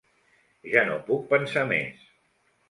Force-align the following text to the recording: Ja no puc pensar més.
Ja 0.71 0.83
no 0.87 0.95
puc 1.11 1.27
pensar 1.35 1.67
més. 1.73 2.03